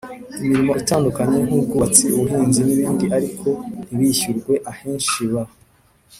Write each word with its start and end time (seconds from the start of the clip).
imirimo 0.43 0.73
itandukanye 0.81 1.37
nk 1.47 1.51
ubwubatsi 1.57 2.03
ubuhinzi 2.17 2.59
n 2.63 2.69
ibindi 2.75 3.05
ariko 3.17 3.47
ntibishyurwe 3.89 4.53
Ahenshi 4.71 5.21
ba 5.33 5.43